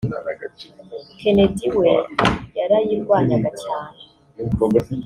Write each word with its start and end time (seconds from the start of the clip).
Kennedy 1.19 1.67
we 1.77 1.89
yarayirwanyaga 2.57 3.49
cyane 3.63 3.99